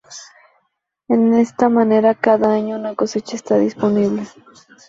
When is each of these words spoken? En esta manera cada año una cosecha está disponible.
En 1.09 1.35
esta 1.35 1.69
manera 1.69 2.15
cada 2.15 2.51
año 2.55 2.75
una 2.75 2.95
cosecha 2.95 3.35
está 3.35 3.59
disponible. 3.59 4.23